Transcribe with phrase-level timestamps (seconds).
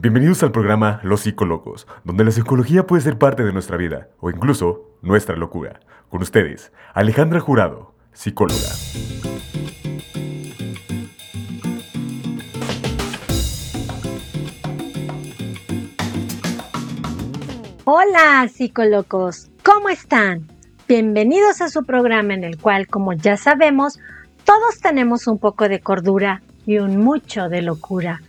[0.00, 4.30] Bienvenidos al programa Los Psicolocos, donde la psicología puede ser parte de nuestra vida o
[4.30, 5.80] incluso nuestra locura.
[6.08, 8.60] Con ustedes, Alejandra Jurado, psicóloga.
[17.82, 20.46] Hola, psicolocos, ¿cómo están?
[20.86, 23.98] Bienvenidos a su programa en el cual, como ya sabemos,
[24.44, 28.22] todos tenemos un poco de cordura y un mucho de locura.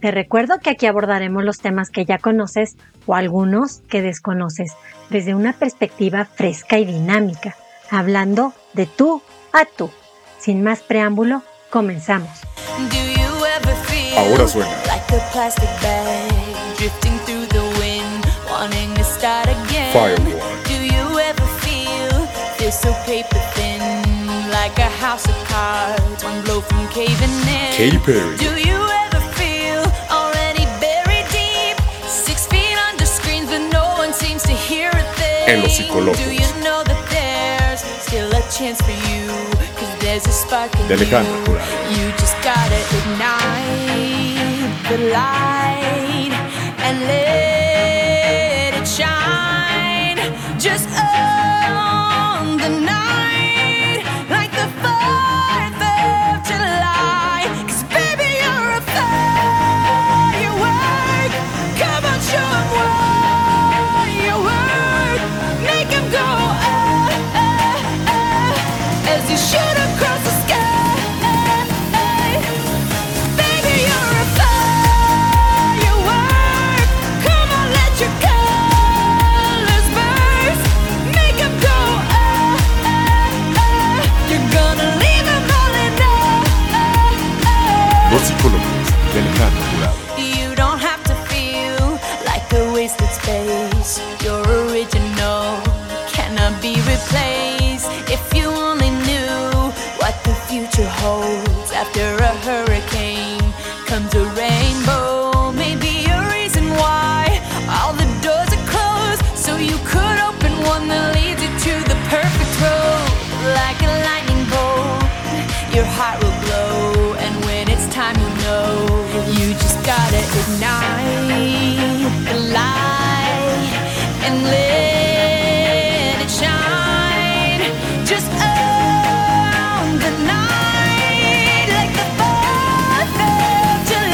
[0.00, 2.76] Te recuerdo que aquí abordaremos los temas que ya conoces
[3.06, 4.72] o algunos que desconoces
[5.10, 7.56] desde una perspectiva fresca y dinámica,
[7.90, 9.22] hablando de tú
[9.52, 9.90] a tú.
[10.38, 12.30] Sin más preámbulo, comenzamos.
[14.16, 14.70] Ahora suena.
[19.92, 20.38] Firewall.
[24.50, 24.88] like a
[40.26, 41.32] a spark in De Alejandra
[41.90, 42.12] you.
[44.88, 46.07] Jurado.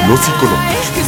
[0.04, 0.10] Of July.
[0.10, 1.03] Los psicólogos.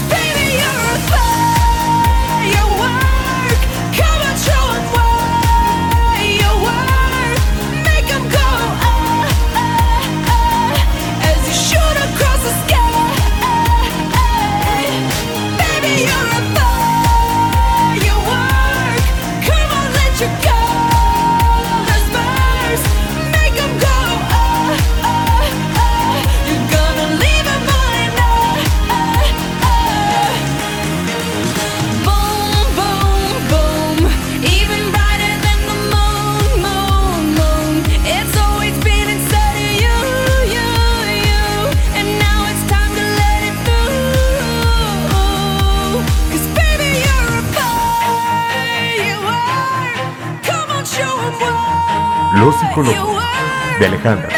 [52.76, 54.28] De Alejandra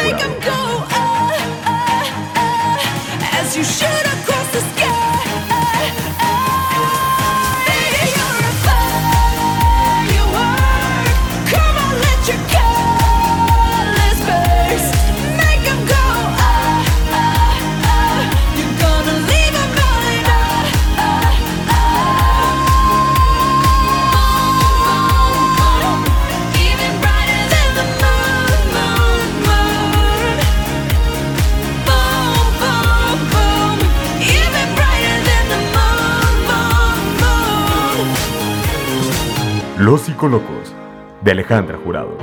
[40.19, 40.75] Psicólogos.
[41.21, 42.17] De Alejandra Jurado.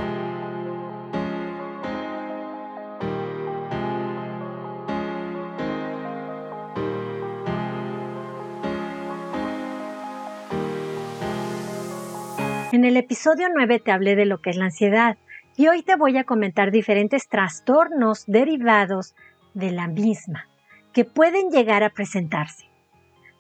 [12.71, 15.17] En el episodio 9 te hablé de lo que es la ansiedad
[15.57, 19.15] y hoy te voy a comentar diferentes trastornos derivados
[19.55, 20.47] de la misma
[20.93, 22.66] que pueden llegar a presentarse.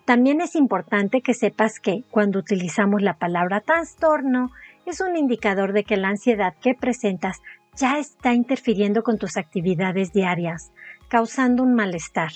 [0.06, 4.52] También es importante que sepas que cuando utilizamos la palabra trastorno
[4.86, 7.42] es un indicador de que la ansiedad que presentas
[7.74, 10.70] ya está interfiriendo con tus actividades diarias,
[11.08, 12.30] causando un malestar.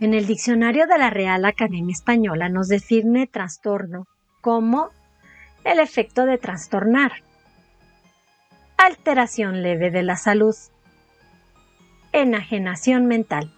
[0.00, 4.06] En el diccionario de la Real Academia Española nos define trastorno
[4.40, 4.88] como
[5.64, 7.12] el efecto de trastornar,
[8.78, 10.56] alteración leve de la salud,
[12.12, 13.52] enajenación mental.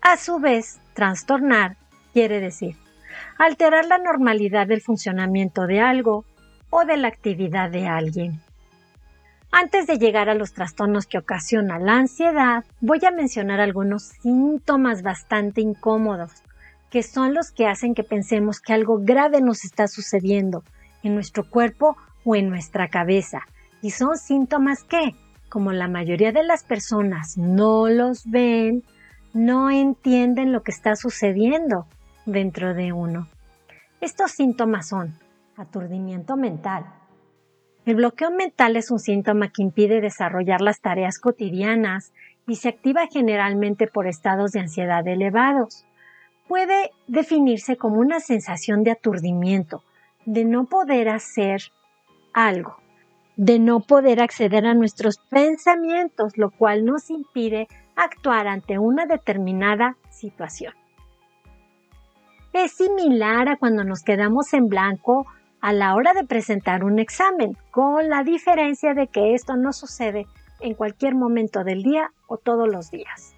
[0.00, 1.76] A su vez, trastornar
[2.12, 2.76] quiere decir
[3.38, 6.24] alterar la normalidad del funcionamiento de algo
[6.70, 8.40] o de la actividad de alguien.
[9.50, 15.02] Antes de llegar a los trastornos que ocasiona la ansiedad, voy a mencionar algunos síntomas
[15.02, 16.42] bastante incómodos,
[16.90, 20.64] que son los que hacen que pensemos que algo grave nos está sucediendo
[21.02, 23.46] en nuestro cuerpo o en nuestra cabeza.
[23.80, 25.14] Y son síntomas que,
[25.48, 28.84] como la mayoría de las personas no los ven,
[29.32, 31.86] no entienden lo que está sucediendo
[32.26, 33.28] dentro de uno.
[34.00, 35.14] Estos síntomas son
[35.56, 36.86] aturdimiento mental,
[37.88, 42.12] el bloqueo mental es un síntoma que impide desarrollar las tareas cotidianas
[42.46, 45.86] y se activa generalmente por estados de ansiedad elevados.
[46.48, 49.84] Puede definirse como una sensación de aturdimiento,
[50.26, 51.62] de no poder hacer
[52.34, 52.76] algo,
[53.36, 59.96] de no poder acceder a nuestros pensamientos, lo cual nos impide actuar ante una determinada
[60.10, 60.72] situación.
[62.52, 65.26] Es similar a cuando nos quedamos en blanco
[65.60, 70.26] a la hora de presentar un examen, con la diferencia de que esto no sucede
[70.60, 73.34] en cualquier momento del día o todos los días.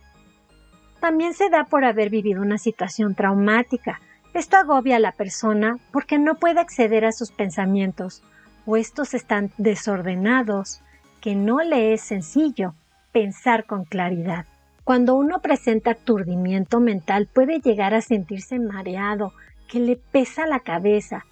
[1.00, 4.00] También se da por haber vivido una situación traumática.
[4.34, 8.22] Esto agobia a la persona porque no puede acceder a sus pensamientos
[8.66, 10.82] o estos están desordenados
[11.22, 12.74] que no le es sencillo
[13.12, 14.46] pensar con claridad.
[14.90, 19.32] Cuando uno presenta aturdimiento mental puede llegar a sentirse mareado,
[19.68, 21.26] que le pesa la cabeza,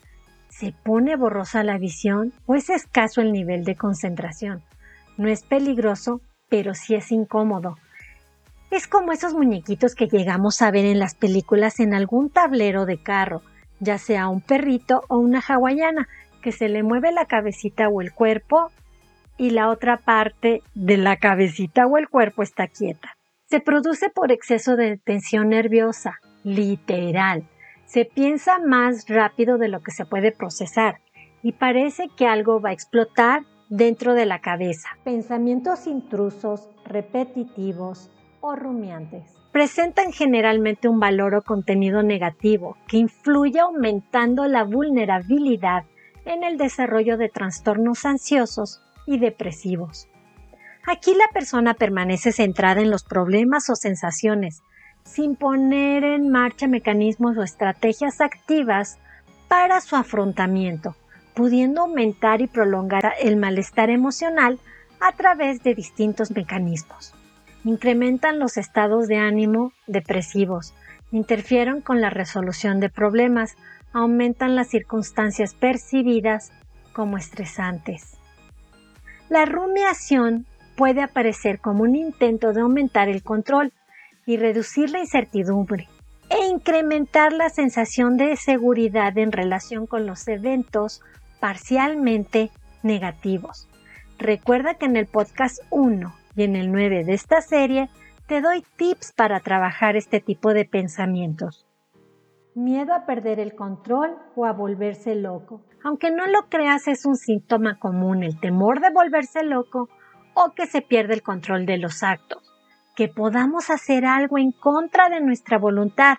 [0.49, 4.63] ¿Se pone borrosa la visión o es escaso el nivel de concentración?
[5.17, 7.75] No es peligroso, pero sí es incómodo.
[8.71, 13.03] Es como esos muñequitos que llegamos a ver en las películas en algún tablero de
[13.03, 13.43] carro,
[13.81, 16.07] ya sea un perrito o una hawaiana,
[16.43, 18.71] que se le mueve la cabecita o el cuerpo
[19.37, 23.18] y la otra parte de la cabecita o el cuerpo está quieta.
[23.49, 27.49] Se produce por exceso de tensión nerviosa, literal
[27.89, 31.01] se piensa más rápido de lo que se puede procesar
[31.43, 34.91] y parece que algo va a explotar dentro de la cabeza.
[35.05, 38.11] Pensamientos intrusos, repetitivos
[38.41, 39.35] o rumiantes.
[39.53, 45.85] Presentan generalmente un valor o contenido negativo que influye aumentando la vulnerabilidad
[46.27, 50.09] en el desarrollo de trastornos ansiosos y depresivos.
[50.91, 54.63] Aquí la persona permanece centrada en los problemas o sensaciones,
[55.05, 58.97] sin poner en marcha mecanismos o estrategias activas
[59.49, 60.97] para su afrontamiento,
[61.35, 64.59] pudiendo aumentar y prolongar el malestar emocional
[64.99, 67.13] a través de distintos mecanismos.
[67.65, 70.73] Incrementan los estados de ánimo depresivos,
[71.13, 73.57] interfieren con la resolución de problemas,
[73.93, 76.51] aumentan las circunstancias percibidas
[76.95, 78.17] como estresantes.
[79.29, 80.47] La rumiación
[80.79, 83.73] puede aparecer como un intento de aumentar el control,
[84.29, 85.89] y reducir la incertidumbre
[86.29, 91.01] e incrementar la sensación de seguridad en relación con los eventos
[91.41, 92.51] parcialmente
[92.83, 93.71] negativos.
[94.19, 97.89] Recuerda que en el podcast 1 y en el 9 de esta serie
[98.27, 101.67] te doy tips para trabajar este tipo de pensamientos.
[102.55, 105.63] Miedo a perder el control o a volverse loco.
[105.83, 109.89] Aunque no lo creas, es un síntoma común el temor de volverse loco
[110.41, 112.49] o que se pierde el control de los actos
[112.95, 116.19] que podamos hacer algo en contra de nuestra voluntad,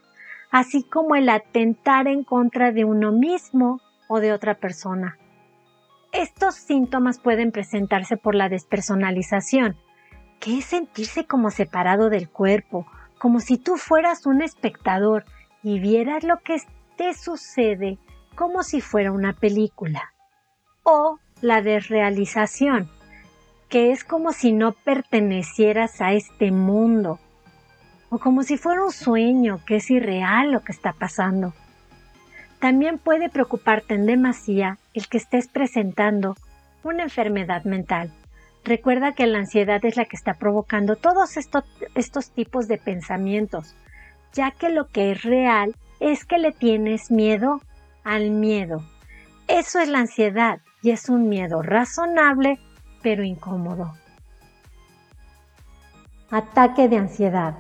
[0.49, 5.17] así como el atentar en contra de uno mismo o de otra persona.
[6.13, 9.75] Estos síntomas pueden presentarse por la despersonalización,
[10.39, 15.25] que es sentirse como separado del cuerpo, como si tú fueras un espectador
[15.63, 16.61] y vieras lo que
[16.95, 17.97] te sucede
[18.35, 20.13] como si fuera una película.
[20.83, 22.89] O la desrealización,
[23.69, 27.19] que es como si no pertenecieras a este mundo,
[28.09, 31.53] o como si fuera un sueño, que es irreal lo que está pasando.
[32.59, 36.35] También puede preocuparte en demasía el que estés presentando
[36.83, 38.11] una enfermedad mental.
[38.65, 41.63] Recuerda que la ansiedad es la que está provocando todos estos,
[41.95, 43.75] estos tipos de pensamientos,
[44.33, 47.61] ya que lo que es real es que le tienes miedo
[48.03, 48.83] al miedo.
[49.47, 52.59] Eso es la ansiedad y es un miedo razonable
[53.01, 53.94] pero incómodo.
[56.32, 57.56] Ataque de ansiedad.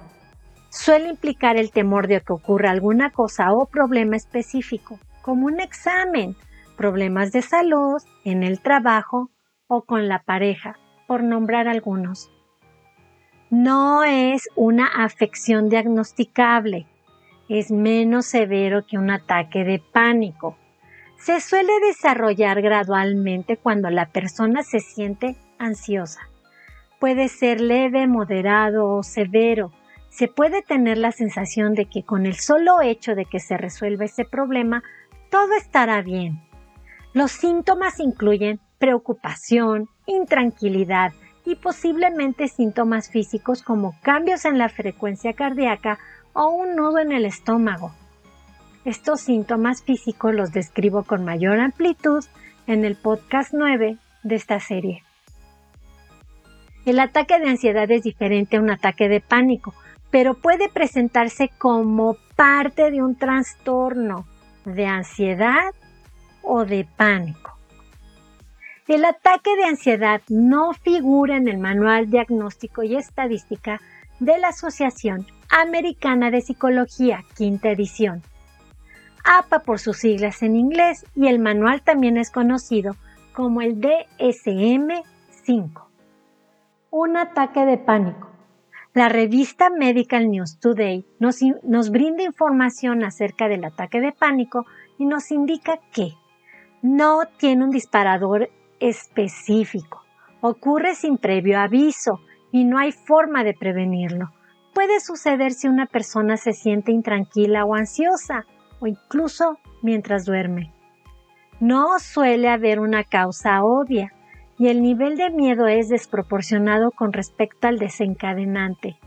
[0.69, 6.35] Suele implicar el temor de que ocurra alguna cosa o problema específico, como un examen,
[6.77, 9.31] problemas de salud, en el trabajo
[9.67, 10.77] o con la pareja,
[11.07, 12.29] por nombrar algunos.
[13.49, 16.85] No es una afección diagnosticable,
[17.49, 20.55] es menos severo que un ataque de pánico.
[21.19, 26.21] Se suele desarrollar gradualmente cuando la persona se siente ansiosa.
[26.97, 29.73] Puede ser leve, moderado o severo.
[30.09, 34.05] Se puede tener la sensación de que con el solo hecho de que se resuelva
[34.05, 34.81] ese problema,
[35.29, 36.41] todo estará bien.
[37.13, 41.11] Los síntomas incluyen preocupación, intranquilidad
[41.45, 45.99] y posiblemente síntomas físicos como cambios en la frecuencia cardíaca
[46.31, 47.91] o un nudo en el estómago.
[48.85, 52.23] Estos síntomas físicos los describo con mayor amplitud
[52.65, 55.03] en el podcast 9 de esta serie.
[56.85, 59.73] El ataque de ansiedad es diferente a un ataque de pánico,
[60.11, 64.25] pero puede presentarse como parte de un trastorno
[64.65, 65.73] de ansiedad
[66.41, 67.57] o de pánico.
[68.87, 73.81] El ataque de ansiedad no figura en el Manual Diagnóstico y Estadística
[74.19, 78.23] de la Asociación Americana de Psicología, quinta edición.
[79.23, 82.95] APA por sus siglas en inglés y el manual también es conocido
[83.33, 85.83] como el DSM-5.
[86.91, 88.29] Un ataque de pánico.
[88.93, 94.65] La revista Medical News Today nos, nos, brinda información acerca del ataque de pánico
[94.97, 96.15] y nos indica que
[96.81, 98.49] no tiene un disparador
[98.79, 100.03] específico,
[100.41, 102.19] ocurre sin previo aviso
[102.51, 104.31] y no hay forma de prevenirlo.
[104.73, 108.45] Puede suceder si una persona se siente intranquila o ansiosa
[108.79, 110.71] o incluso mientras duerme.
[111.59, 114.13] No suele haber una causa obvia
[114.57, 118.97] y el nivel de miedo es desproporcionado con respecto al desencadenante.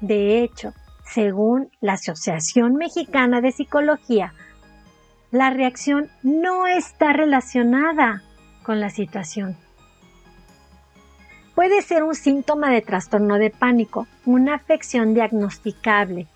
[0.00, 0.72] De hecho,
[1.04, 4.32] según la Asociación Mexicana de Psicología,
[5.30, 8.22] la reacción no está relacionada
[8.62, 9.56] con la situación.
[11.54, 16.26] Puede ser un síntoma de trastorno de pánico, una afección diagnosticable.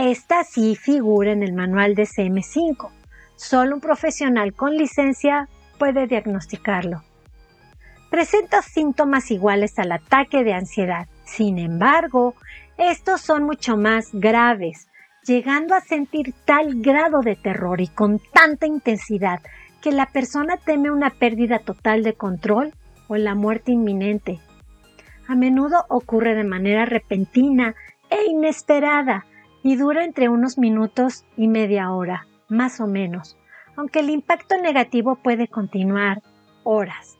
[0.00, 2.88] Esta sí figura en el manual de CM5.
[3.34, 7.02] Solo un profesional con licencia puede diagnosticarlo.
[8.08, 11.08] Presenta síntomas iguales al ataque de ansiedad.
[11.24, 12.36] Sin embargo,
[12.76, 14.88] estos son mucho más graves,
[15.26, 19.40] llegando a sentir tal grado de terror y con tanta intensidad
[19.82, 22.72] que la persona teme una pérdida total de control
[23.08, 24.38] o la muerte inminente.
[25.26, 27.74] A menudo ocurre de manera repentina
[28.10, 29.26] e inesperada
[29.68, 33.36] y dura entre unos minutos y media hora, más o menos,
[33.76, 36.22] aunque el impacto negativo puede continuar
[36.64, 37.18] horas.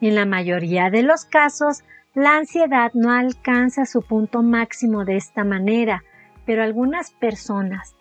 [0.00, 5.44] En la mayoría de los casos, la ansiedad no alcanza su punto máximo de esta
[5.44, 6.02] manera,
[6.46, 7.94] pero algunas personas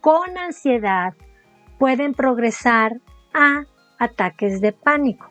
[0.00, 1.14] con ansiedad
[1.76, 3.00] pueden progresar
[3.34, 3.64] a
[3.98, 5.28] ataques de pánico.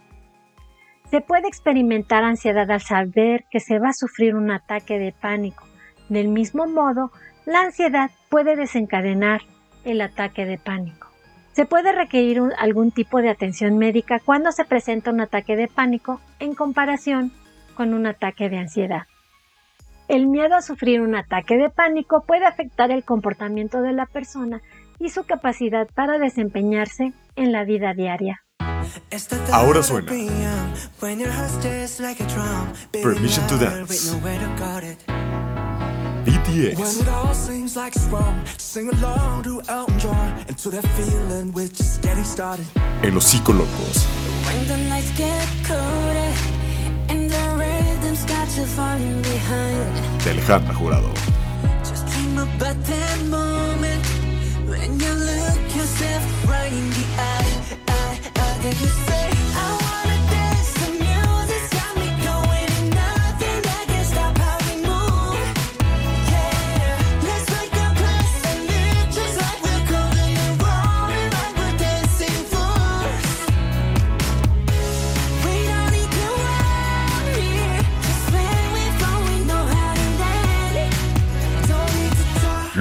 [1.10, 5.71] Se puede experimentar ansiedad al saber que se va a sufrir un ataque de pánico.
[6.12, 7.10] Del mismo modo,
[7.46, 9.44] la ansiedad puede desencadenar
[9.86, 11.08] el ataque de pánico.
[11.54, 16.20] Se puede requerir algún tipo de atención médica cuando se presenta un ataque de pánico
[16.40, 17.32] en comparación
[17.76, 19.04] con un ataque de ansiedad.
[20.10, 24.62] El miedo a sufrir un ataque de pánico puede afectar el comportamiento de la persona
[25.00, 28.44] y su capacidad para desempeñarse en la vida diaria.
[29.54, 30.12] Ahora suena
[32.92, 34.12] Permission to Dance.
[36.52, 36.78] EX.
[36.78, 41.54] When it all seems like it's wrong, sing along to Elton John and that feeling
[41.54, 42.66] which is getting started.
[43.04, 44.06] El hocico locos.
[44.46, 46.34] When the nights get colder
[47.10, 47.52] and the
[48.26, 50.24] got you falling behind.
[50.24, 50.40] Del
[50.78, 51.14] Jurado.
[51.88, 54.06] Just dream about that moment
[54.68, 57.78] when you look yourself right in the eye.
[57.88, 59.31] I, I, you say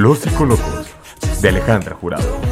[0.00, 0.87] Los psicólogos
[1.42, 2.50] de Alejandra Jurado.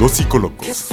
[0.00, 0.88] Los Psicolocos.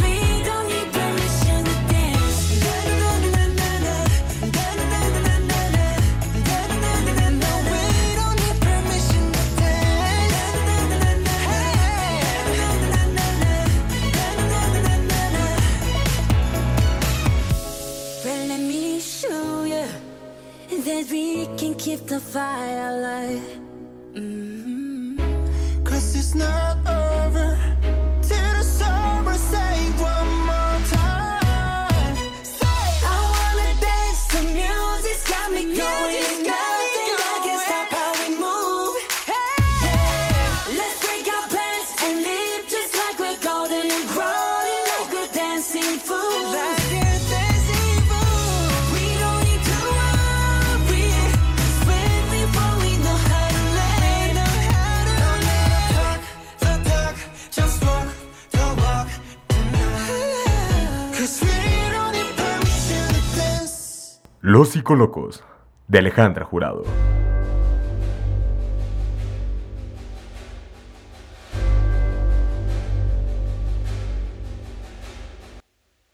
[64.49, 65.43] Los Psicolocos.
[65.89, 66.85] De Alejandra Jurado.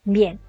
[0.04, 0.40] Bien,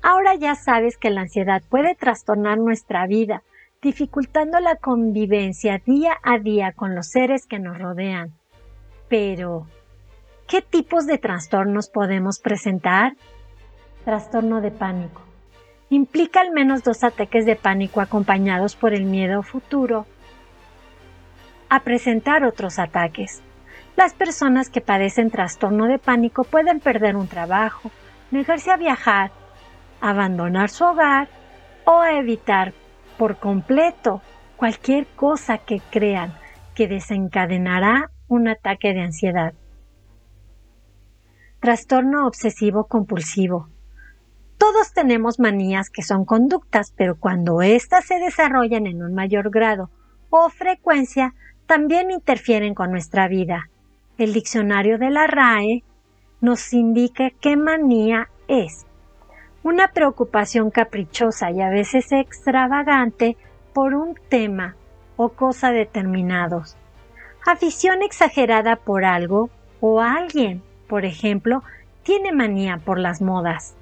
[0.00, 3.42] ahora ya sabes que la ansiedad puede trastornar nuestra vida,
[3.82, 8.32] dificultando la convivencia día a día con los seres que nos rodean.
[9.10, 9.66] Pero,
[10.48, 13.16] ¿qué tipos de trastornos podemos presentar?
[14.06, 15.33] Trastorno de pánico.
[15.94, 20.06] Implica al menos dos ataques de pánico acompañados por el miedo futuro
[21.68, 23.44] a presentar otros ataques.
[23.94, 27.92] Las personas que padecen trastorno de pánico pueden perder un trabajo,
[28.32, 29.30] negarse a viajar,
[30.00, 31.28] abandonar su hogar
[31.84, 32.72] o evitar
[33.16, 34.20] por completo
[34.56, 36.34] cualquier cosa que crean
[36.74, 39.54] que desencadenará un ataque de ansiedad.
[41.60, 43.68] Trastorno obsesivo compulsivo.
[44.58, 49.90] Todos tenemos manías que son conductas, pero cuando éstas se desarrollan en un mayor grado
[50.30, 51.34] o frecuencia,
[51.66, 53.68] también interfieren con nuestra vida.
[54.18, 55.82] El diccionario de la RAE
[56.40, 58.86] nos indica qué manía es.
[59.62, 63.36] Una preocupación caprichosa y a veces extravagante
[63.72, 64.76] por un tema
[65.16, 66.76] o cosa determinados.
[67.46, 71.62] Afición exagerada por algo o alguien, por ejemplo,
[72.02, 73.74] tiene manía por las modas.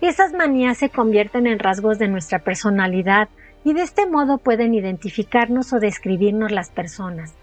[0.00, 3.28] Esas manías se convierten en rasgos de nuestra personalidad
[3.64, 7.34] y de este modo pueden identificarnos o describirnos las personas.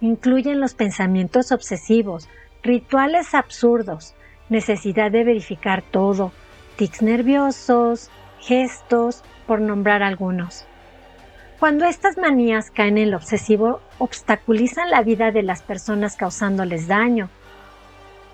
[0.00, 2.28] Incluyen los pensamientos obsesivos,
[2.62, 4.14] rituales absurdos,
[4.50, 6.32] necesidad de verificar todo,
[6.76, 10.66] tics nerviosos, gestos, por nombrar algunos.
[11.58, 17.30] Cuando estas manías caen en lo obsesivo, obstaculizan la vida de las personas causándoles daño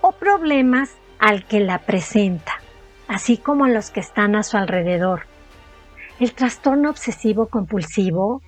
[0.00, 2.60] o problemas al que la presenta,
[3.08, 5.22] así como los que están a su alrededor.
[6.20, 8.42] El trastorno obsesivo compulsivo,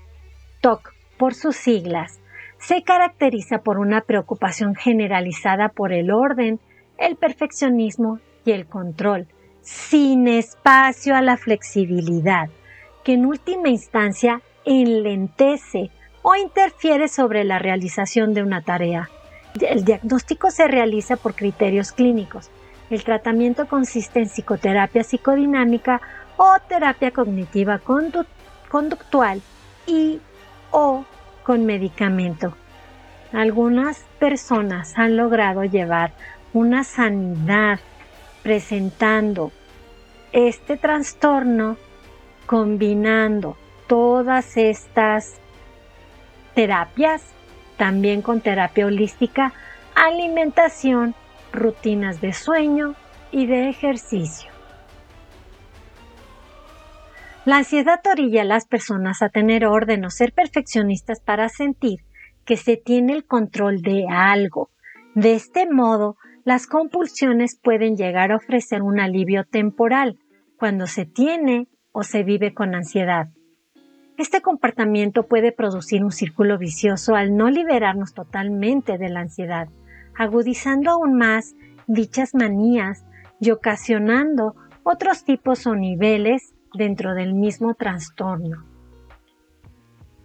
[0.60, 2.20] TOC por sus siglas,
[2.58, 6.60] se caracteriza por una preocupación generalizada por el orden,
[6.98, 9.26] el perfeccionismo y el control,
[9.62, 12.50] sin espacio a la flexibilidad,
[13.02, 15.90] que en última instancia enlentece
[16.22, 19.08] o interfiere sobre la realización de una tarea.
[19.60, 22.50] El diagnóstico se realiza por criterios clínicos.
[22.90, 26.00] El tratamiento consiste en psicoterapia psicodinámica
[26.36, 28.24] o terapia cognitiva condu
[28.68, 29.40] conductual
[29.86, 30.20] y
[30.70, 31.04] o
[31.44, 32.56] con medicamento.
[33.32, 36.12] Algunas personas han logrado llevar
[36.52, 37.78] una sanidad
[38.42, 39.52] presentando
[40.32, 41.76] este trastorno
[42.46, 45.34] combinando todas estas
[46.54, 47.22] terapias,
[47.76, 49.52] también con terapia holística,
[49.94, 51.14] alimentación,
[51.52, 52.94] rutinas de sueño
[53.30, 54.50] y de ejercicio.
[57.44, 62.00] La ansiedad orilla a las personas a tener orden o ser perfeccionistas para sentir
[62.44, 64.70] que se tiene el control de algo.
[65.14, 70.18] De este modo, las compulsiones pueden llegar a ofrecer un alivio temporal
[70.58, 73.28] cuando se tiene o se vive con ansiedad.
[74.18, 79.68] Este comportamiento puede producir un círculo vicioso al no liberarnos totalmente de la ansiedad,
[80.20, 81.54] agudizando aún más
[81.86, 83.06] dichas manías
[83.40, 88.66] y ocasionando otros tipos o niveles dentro del mismo trastorno.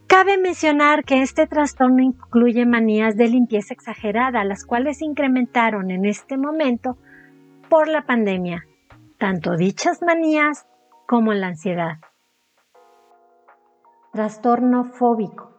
[0.05, 6.03] Cabe mencionar que este trastorno incluye manías de limpieza exagerada, las cuales se incrementaron en
[6.03, 6.97] este momento
[7.69, 8.65] por la pandemia,
[9.17, 10.67] tanto dichas manías
[11.08, 11.99] como la ansiedad.
[14.12, 15.54] Trastorno fóbico.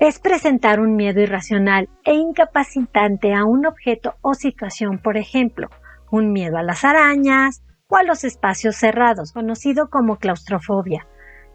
[0.00, 5.68] Es presentar un miedo irracional e incapacitante a un objeto o situación, por ejemplo,
[6.10, 11.06] un miedo a las arañas o a los espacios cerrados, conocido como claustrofobia.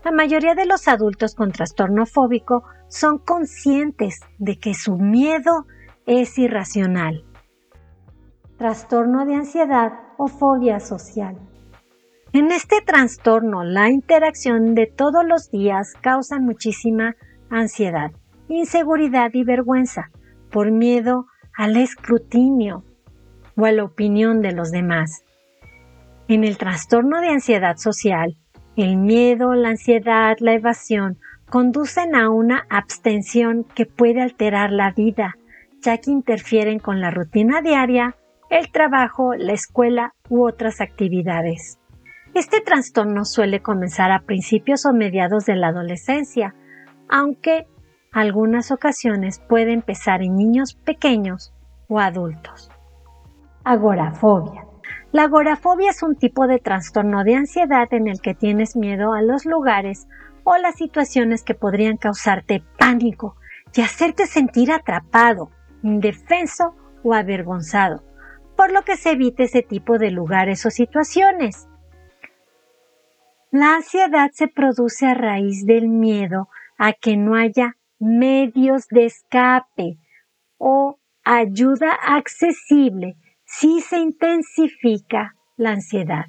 [0.03, 5.65] La mayoría de los adultos con trastorno fóbico son conscientes de que su miedo
[6.05, 7.25] es irracional.
[8.59, 11.35] Trastorno de ansiedad o fobia social.
[12.31, 17.15] En este trastorno, la interacción de todos los días causa muchísima
[17.49, 18.11] ansiedad,
[18.47, 20.11] inseguridad y vergüenza
[20.51, 22.83] por miedo al escrutinio
[23.57, 25.23] o a la opinión de los demás.
[26.27, 28.35] En el trastorno de ansiedad social,
[28.75, 31.17] el miedo, la ansiedad, la evasión
[31.49, 35.35] conducen a una abstención que puede alterar la vida,
[35.81, 38.15] ya que interfieren con la rutina diaria,
[38.49, 41.79] el trabajo, la escuela u otras actividades.
[42.33, 46.53] Este trastorno suele comenzar a principios o mediados de la adolescencia,
[47.07, 47.67] aunque
[48.15, 51.53] algunas ocasiones puede empezar en niños pequeños
[51.89, 52.71] o adultos.
[53.65, 54.65] Agorafobia.
[55.11, 59.21] La agorafobia es un tipo de trastorno de ansiedad en el que tienes miedo a
[59.21, 60.07] los lugares
[60.45, 63.35] o las situaciones que podrían causarte pánico
[63.73, 65.51] y hacerte sentir atrapado,
[65.83, 66.73] indefenso
[67.03, 68.01] o avergonzado,
[68.55, 71.67] por lo que se evite ese tipo de lugares o situaciones.
[73.51, 76.47] La ansiedad se produce a raíz del miedo
[76.77, 77.75] a que no haya
[78.05, 79.97] medios de escape
[80.57, 86.25] o ayuda accesible si se intensifica la ansiedad.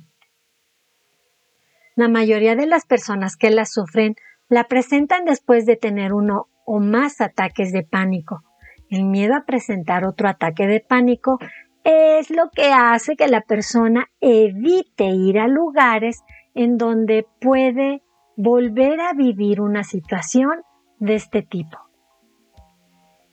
[1.94, 4.16] La mayoría de las personas que la sufren
[4.48, 8.42] la presentan después de tener uno o más ataques de pánico.
[8.88, 11.38] El miedo a presentar otro ataque de pánico
[11.84, 16.22] es lo que hace que la persona evite ir a lugares
[16.54, 18.02] en donde puede
[18.36, 20.62] volver a vivir una situación
[20.98, 21.78] de este tipo.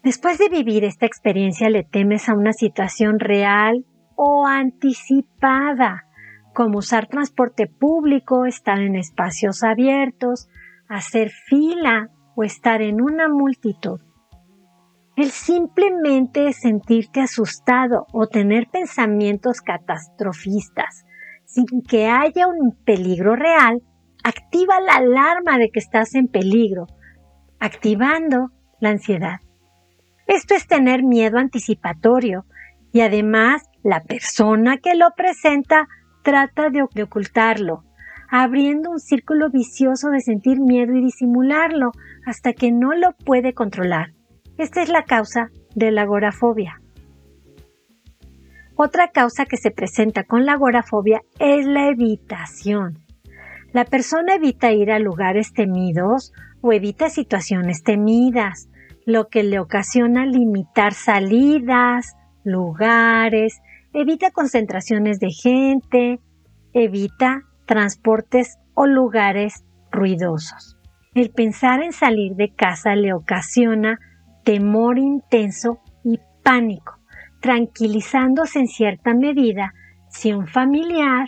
[0.04, 6.04] Después de vivir esta experiencia le temes a una situación real o anticipada,
[6.54, 10.50] como usar transporte público, estar en espacios abiertos,
[10.90, 14.02] hacer fila o estar en una multitud.
[15.16, 21.06] El simplemente sentirte asustado o tener pensamientos catastrofistas
[21.46, 23.84] sin que haya un peligro real,
[24.24, 26.88] activa la alarma de que estás en peligro,
[27.64, 29.40] activando la ansiedad.
[30.28, 32.46] Esto es tener miedo anticipatorio
[32.92, 35.88] y además la persona que lo presenta
[36.24, 37.86] trata de ocultarlo,
[38.30, 41.92] abriendo un círculo vicioso de sentir miedo y disimularlo
[42.26, 44.12] hasta que no lo puede controlar.
[44.58, 46.82] Esta es la causa de la agorafobia.
[48.76, 53.00] Otra causa que se presenta con la agorafobia es la evitación.
[53.72, 58.70] La persona evita ir a lugares temidos o evita situaciones temidas,
[59.06, 63.62] lo que le ocasiona limitar salidas, lugares,
[63.94, 66.20] evita concentraciones de gente,
[66.72, 70.78] evita transportes o lugares ruidosos.
[71.14, 74.00] El pensar en salir de casa le ocasiona
[74.46, 76.98] temor intenso y pánico,
[77.42, 79.74] tranquilizándose en cierta medida
[80.10, 81.28] si un familiar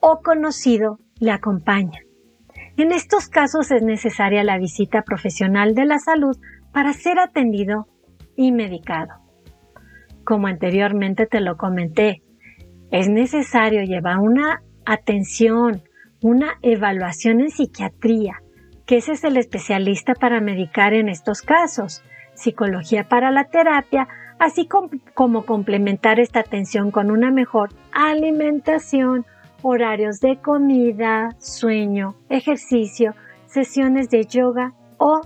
[0.00, 2.04] o conocido le acompaña.
[2.76, 6.36] En estos casos es necesaria la visita profesional de la salud
[6.72, 7.86] para ser atendido
[8.36, 9.14] y medicado.
[10.24, 12.22] Como anteriormente te lo comenté,
[12.90, 15.82] es necesario llevar una atención,
[16.20, 18.42] una evaluación en psiquiatría,
[18.86, 22.02] que ese es el especialista para medicar en estos casos,
[22.34, 24.08] psicología para la terapia,
[24.40, 24.68] así
[25.14, 29.26] como complementar esta atención con una mejor alimentación,
[29.66, 33.14] horarios de comida, sueño, ejercicio,
[33.46, 35.22] sesiones de yoga o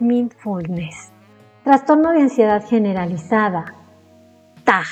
[0.00, 1.12] mindfulness.
[1.62, 3.74] Trastorno de ansiedad generalizada,
[4.64, 4.86] TAG,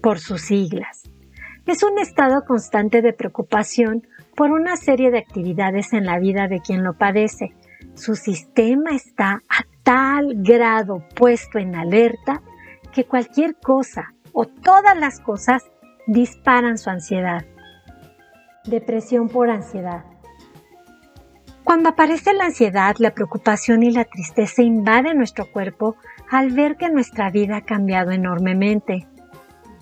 [0.00, 1.02] por sus siglas.
[1.66, 6.60] Es un estado constante de preocupación por una serie de actividades en la vida de
[6.60, 7.56] quien lo padece.
[7.94, 12.40] Su sistema está a tal grado puesto en alerta
[12.92, 15.64] que cualquier cosa o todas las cosas
[16.06, 17.44] disparan su ansiedad.
[18.64, 20.04] Depresión por ansiedad.
[21.64, 25.96] Cuando aparece la ansiedad, la preocupación y la tristeza invaden nuestro cuerpo
[26.30, 29.06] al ver que nuestra vida ha cambiado enormemente.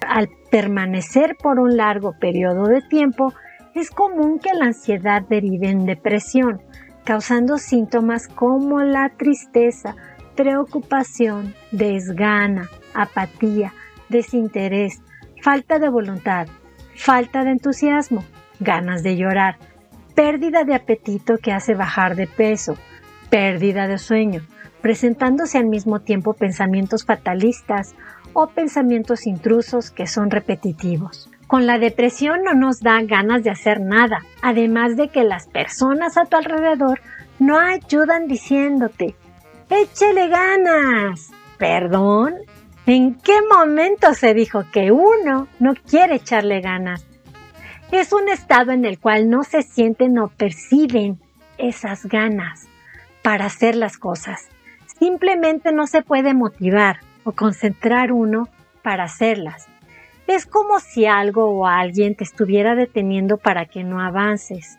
[0.07, 3.33] Al permanecer por un largo periodo de tiempo,
[3.75, 6.63] es común que la ansiedad derive en depresión,
[7.05, 9.97] causando síntomas como la tristeza,
[10.37, 13.73] preocupación, desgana, apatía,
[14.09, 15.03] desinterés,
[15.43, 16.49] falta de voluntad,
[16.95, 18.25] falta de entusiasmo,
[18.61, 19.57] ganas de llorar,
[20.15, 22.77] pérdida de apetito que hace bajar de peso,
[23.31, 24.43] pérdida de sueño,
[24.81, 27.95] presentándose al mismo tiempo pensamientos fatalistas
[28.33, 31.31] o pensamientos intrusos que son repetitivos.
[31.47, 36.17] Con la depresión no nos da ganas de hacer nada, además de que las personas
[36.17, 37.01] a tu alrededor
[37.39, 39.17] no ayudan diciéndote,
[39.71, 41.31] échele ganas.
[41.57, 42.35] ¿Perdón?
[42.87, 47.08] ¿En qué momento se dijo que uno no quiere echarle ganas?
[47.91, 51.19] Es un estado en el cual no se sienten o perciben
[51.57, 52.69] esas ganas
[53.23, 54.49] para hacer las cosas.
[54.99, 58.49] Simplemente no se puede motivar o concentrar uno
[58.83, 59.69] para hacerlas.
[60.27, 64.79] Es como si algo o alguien te estuviera deteniendo para que no avances.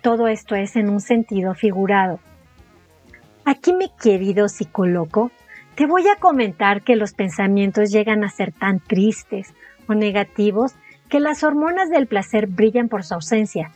[0.00, 2.20] Todo esto es en un sentido figurado.
[3.44, 5.32] Aquí mi querido psicólogo,
[5.74, 9.52] te voy a comentar que los pensamientos llegan a ser tan tristes
[9.88, 10.76] o negativos
[11.08, 13.72] que las hormonas del placer brillan por su ausencia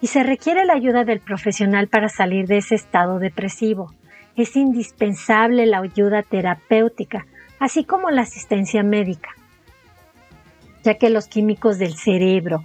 [0.00, 3.92] y se requiere la ayuda del profesional para salir de ese estado depresivo.
[4.36, 7.26] Es indispensable la ayuda terapéutica,
[7.58, 9.30] así como la asistencia médica,
[10.82, 12.62] ya que los químicos del cerebro,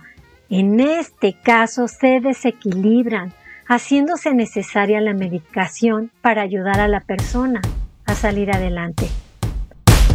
[0.50, 3.34] en este caso, se desequilibran,
[3.68, 7.62] haciéndose necesaria la medicación para ayudar a la persona
[8.06, 9.08] a salir adelante.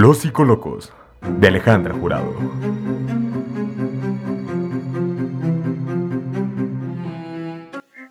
[0.00, 0.92] Los Psicolocos
[1.40, 2.32] de Alejandra Jurado.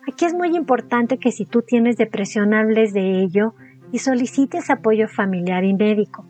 [0.06, 3.54] Aquí es muy importante que si tú tienes depresión hables de ello
[3.90, 6.26] y solicites apoyo familiar y médico.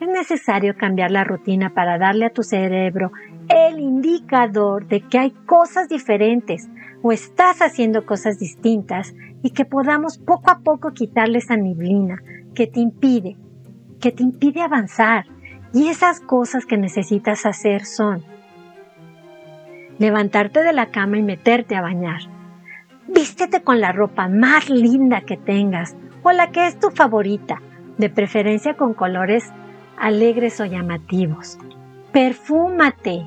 [0.00, 3.10] Es necesario cambiar la rutina para darle a tu cerebro
[3.48, 6.68] el indicador de que hay cosas diferentes
[7.02, 12.22] o estás haciendo cosas distintas y que podamos poco a poco quitarle esa neblina
[12.54, 13.36] que te impide,
[14.00, 15.26] que te impide avanzar.
[15.72, 18.24] Y esas cosas que necesitas hacer son
[19.98, 22.22] levantarte de la cama y meterte a bañar.
[23.06, 27.60] Vístete con la ropa más linda que tengas o la que es tu favorita,
[27.98, 29.52] de preferencia con colores
[29.98, 31.58] alegres o llamativos.
[32.12, 33.26] Perfúmate.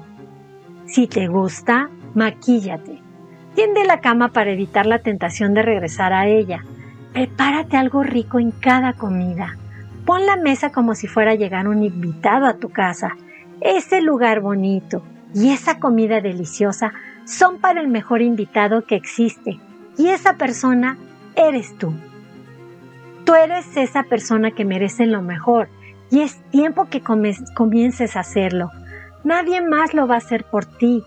[0.86, 3.00] Si te gusta, maquíllate.
[3.56, 6.66] Tiende la cama para evitar la tentación de regresar a ella.
[7.14, 9.58] Prepárate algo rico en cada comida.
[10.06, 13.16] Pon la mesa como si fuera a llegar un invitado a tu casa.
[13.62, 15.02] Ese lugar bonito
[15.34, 16.94] y esa comida deliciosa
[17.26, 19.60] son para el mejor invitado que existe.
[19.98, 20.98] Y esa persona
[21.36, 21.94] eres tú.
[23.24, 25.70] Tú eres esa persona que merece lo mejor
[26.12, 28.72] y es tiempo que comiences a hacerlo.
[29.24, 31.04] Nadie más lo va a hacer por ti.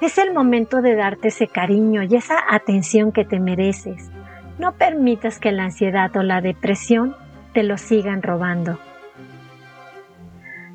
[0.00, 4.10] Es el momento de darte ese cariño y esa atención que te mereces.
[4.58, 7.14] No permitas que la ansiedad o la depresión
[7.54, 8.78] te lo sigan robando.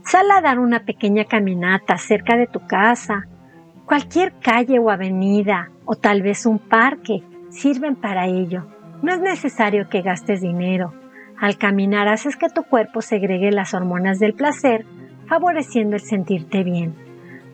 [0.04, 3.28] Sal a dar una pequeña caminata cerca de tu casa.
[3.86, 8.66] Cualquier calle o avenida o tal vez un parque sirven para ello.
[9.04, 10.94] No es necesario que gastes dinero.
[11.40, 14.86] Al caminar haces que tu cuerpo segregue las hormonas del placer,
[15.28, 16.96] favoreciendo el sentirte bien.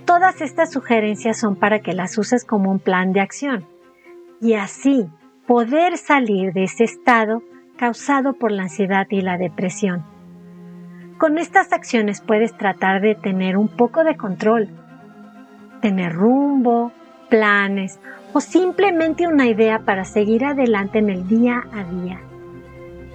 [0.06, 3.66] Todas estas sugerencias son para que las uses como un plan de acción
[4.40, 5.08] y así
[5.48, 7.42] poder salir de ese estado
[7.78, 10.04] causado por la ansiedad y la depresión.
[11.18, 14.70] Con estas acciones puedes tratar de tener un poco de control,
[15.82, 16.92] tener rumbo,
[17.30, 18.00] planes
[18.34, 22.22] o simplemente una idea para seguir adelante en el día a día.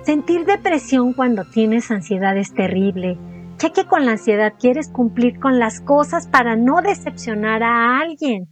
[0.03, 3.19] Sentir depresión cuando tienes ansiedad es terrible,
[3.59, 8.49] ya que con la ansiedad quieres cumplir con las cosas para no decepcionar a alguien,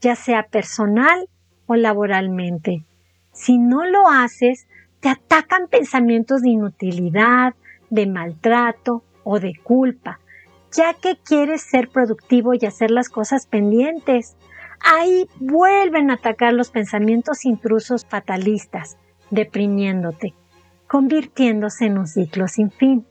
[0.00, 1.26] ya sea personal
[1.66, 2.84] o laboralmente.
[3.32, 4.66] Si no lo haces,
[5.00, 7.54] te atacan pensamientos de inutilidad,
[7.88, 10.20] de maltrato o de culpa,
[10.72, 14.36] ya que quieres ser productivo y hacer las cosas pendientes.
[14.80, 18.96] Ahí vuelven a atacar los pensamientos intrusos fatalistas,
[19.30, 20.34] deprimiéndote,
[20.86, 23.06] convirtiéndose en un ciclo sin fin.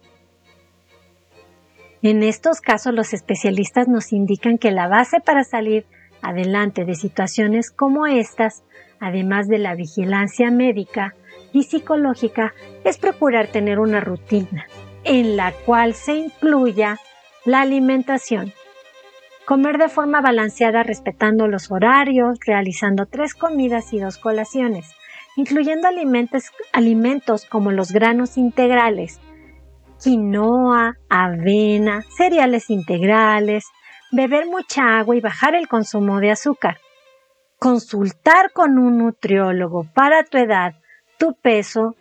[2.01, 5.85] En estos casos los especialistas nos indican que la base para salir
[6.21, 8.63] adelante de situaciones como estas,
[8.99, 11.15] además de la vigilancia médica
[11.53, 14.67] y psicológica, es procurar tener una rutina
[15.03, 16.99] en la cual se incluya
[17.45, 18.53] la alimentación,
[19.49, 24.93] Comer de forma balanceada respetando los horarios, realizando tres comidas y dos colaciones,
[25.37, 29.19] incluyendo alimentos, alimentos como los granos integrales,
[30.03, 33.65] quinoa, avena, cereales integrales,
[34.11, 36.77] beber mucha agua y bajar el consumo de azúcar.
[37.57, 40.75] Consultar con un nutriólogo para tu edad,
[41.19, 41.95] tu peso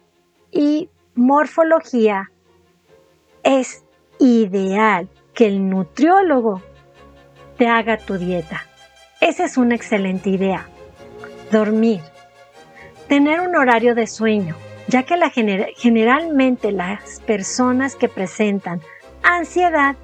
[0.51, 2.31] y morfología
[3.43, 3.85] es
[4.19, 6.63] ideal que el nutriólogo
[7.59, 8.65] te haga tu dieta.
[9.21, 10.69] Esa es una excelente idea.
[11.51, 12.01] Dormir.
[13.09, 14.55] Tener un horario de sueño,
[14.87, 18.81] ya que la generalmente las personas que presentan
[19.23, 19.97] ansiedad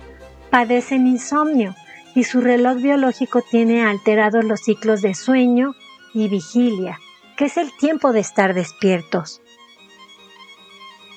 [0.51, 1.75] padecen insomnio
[2.15, 5.75] y su reloj biológico tiene alterados los ciclos de sueño
[6.13, 6.99] y vigilia,
[7.37, 9.43] que es el tiempo de estar despiertos.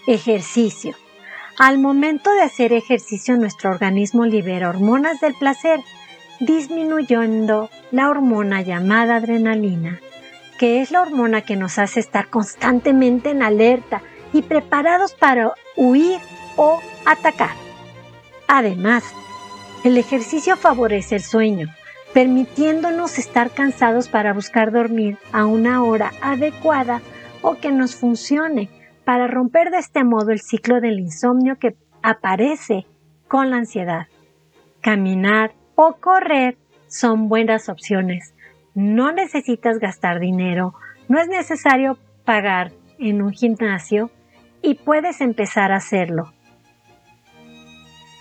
[0.07, 0.95] Ejercicio.
[1.59, 5.79] Al momento de hacer ejercicio nuestro organismo libera hormonas del placer
[6.39, 9.99] disminuyendo la hormona llamada adrenalina,
[10.59, 14.01] que es la hormona que nos hace estar constantemente en alerta
[14.33, 16.19] y preparados para huir
[16.55, 17.55] o atacar.
[18.47, 19.03] Además,
[19.83, 21.67] el ejercicio favorece el sueño,
[22.13, 27.01] permitiéndonos estar cansados para buscar dormir a una hora adecuada
[27.41, 28.69] o que nos funcione
[29.05, 32.85] para romper de este modo el ciclo del insomnio que aparece
[33.27, 34.07] con la ansiedad.
[34.81, 38.33] Caminar, o correr son buenas opciones.
[38.73, 40.73] No necesitas gastar dinero,
[41.07, 44.11] no es necesario pagar en un gimnasio
[44.61, 46.33] y puedes empezar a hacerlo.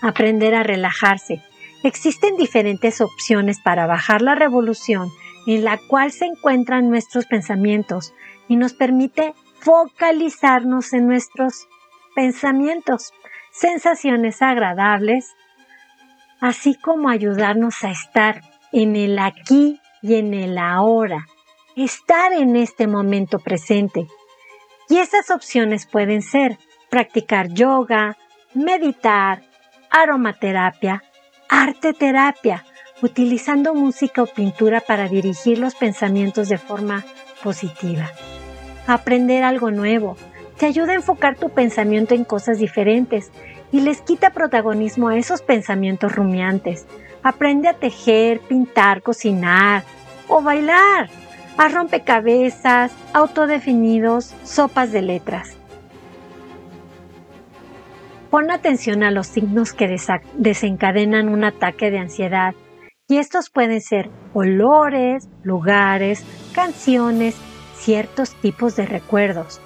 [0.01, 1.41] Aprender a relajarse.
[1.87, 5.09] Existen diferentes opciones para bajar la revolución
[5.45, 8.13] en la cual se encuentran nuestros pensamientos
[8.49, 11.69] y nos permite focalizarnos en nuestros
[12.13, 13.13] pensamientos.
[13.53, 15.33] sensaciones agradables,
[16.41, 18.41] así como ayudarnos a estar
[18.73, 21.25] en el aquí y en el ahora,
[21.77, 24.07] estar en este momento presente.
[24.89, 26.57] Y esas opciones pueden ser
[26.89, 28.17] practicar yoga,
[28.53, 29.41] meditar,
[29.89, 31.01] aromaterapia,
[31.49, 32.65] arte terapia,
[33.01, 37.05] utilizando música o pintura para dirigir los pensamientos de forma
[37.43, 38.09] positiva.
[38.87, 40.17] Aprender algo nuevo
[40.57, 43.31] te ayuda a enfocar tu pensamiento en cosas diferentes
[43.71, 46.85] y les quita protagonismo a esos pensamientos rumiantes.
[47.21, 49.83] Aprende a tejer, pintar, cocinar
[50.27, 51.09] o bailar.
[51.57, 55.56] A rompecabezas, autodefinidos, sopas de letras.
[58.29, 59.87] Pon atención a los signos que
[60.35, 62.53] desencadenan un ataque de ansiedad
[63.07, 67.35] y estos pueden ser olores, lugares, canciones,
[67.75, 69.61] ciertos tipos de recuerdos.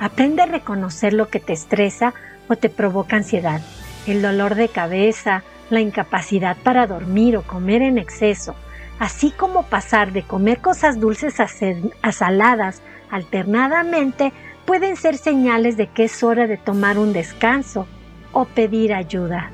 [0.00, 2.12] Aprende a reconocer lo que te estresa
[2.48, 3.60] o te provoca ansiedad,
[4.08, 8.56] el dolor de cabeza, la incapacidad para dormir o comer en exceso,
[8.98, 14.32] así como pasar de comer cosas dulces a, saladas alternadamente,
[14.72, 17.86] pueden ser señales de que es hora de tomar un descanso
[18.32, 19.50] o pedir ayuda.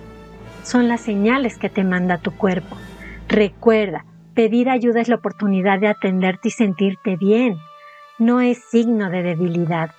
[0.62, 2.76] Son las señales que te manda tu cuerpo.
[3.26, 4.04] Recuerda,
[4.34, 7.58] pedir ayuda es la oportunidad de atenderte y sentirte bien.
[8.20, 9.90] No es signo de debilidad.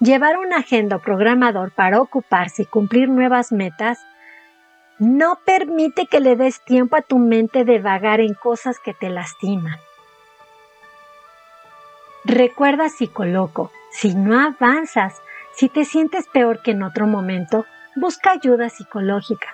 [0.00, 3.98] Llevar una agenda o programador para ocuparse y cumplir nuevas metas
[4.98, 9.10] no permite que le des tiempo a tu mente de vagar en cosas que te
[9.10, 9.76] lastiman.
[12.24, 15.14] Recuerda, psicoloco, si no avanzas,
[15.54, 17.64] si te sientes peor que en otro momento,
[17.96, 19.48] busca ayuda psicológica.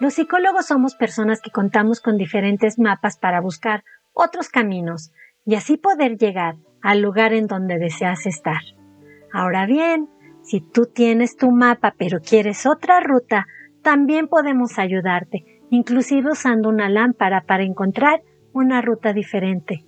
[0.00, 5.10] Los psicólogos somos personas que contamos con diferentes mapas para buscar otros caminos
[5.44, 8.60] y así poder llegar al lugar en donde deseas estar.
[9.32, 10.08] Ahora bien,
[10.42, 13.46] si tú tienes tu mapa pero quieres otra ruta,
[13.82, 19.84] también podemos ayudarte, inclusive usando una lámpara para encontrar una ruta diferente.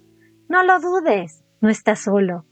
[0.48, 2.44] No lo dudes, no estás solo.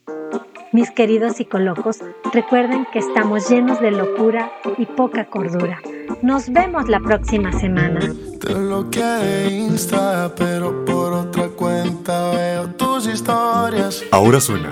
[0.70, 1.98] Mis queridos psicólogos,
[2.32, 5.80] recuerden que estamos llenos de locura y poca cordura.
[6.20, 8.00] Nos vemos la próxima semana.
[8.38, 14.04] Te bloqueé Insta, pero por otra cuenta veo tus historias.
[14.10, 14.70] Ahora suena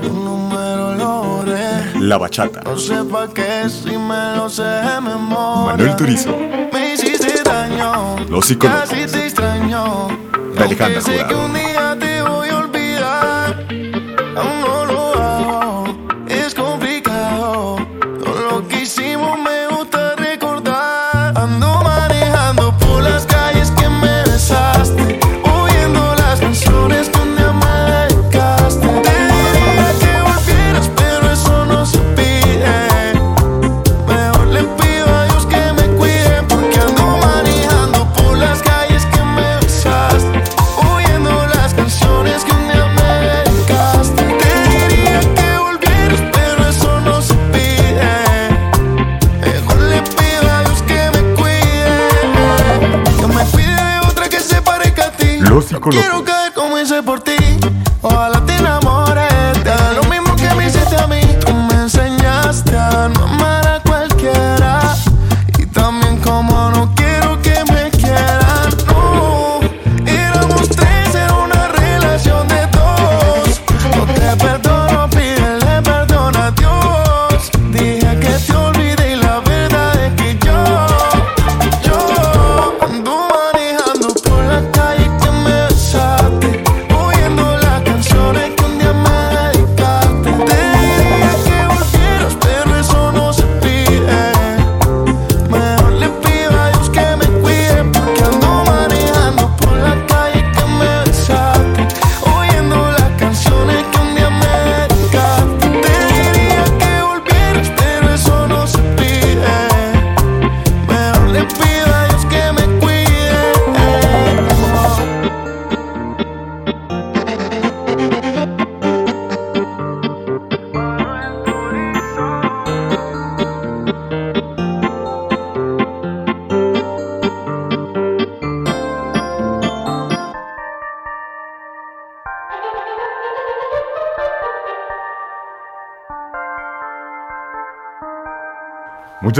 [0.00, 1.44] Tu número lo
[1.98, 2.62] La Bachata.
[2.62, 5.76] No sé pa' qué si me lo sé de memoria.
[5.76, 6.36] Manuel Turizo.
[6.72, 8.18] Me hiciste daño.
[8.28, 8.88] Los psicólogos.
[8.88, 10.08] Casi te extraño.
[10.54, 12.11] De Alejandra Aunque sé que Jurado.
[55.90, 56.21] Quiero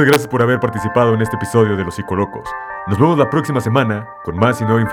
[0.02, 2.50] Muchas gracias por haber participado en este episodio de Los Psicolocos.
[2.88, 4.90] Nos vemos la próxima semana con más y nueva información.